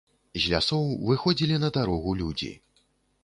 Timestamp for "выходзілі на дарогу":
1.09-2.13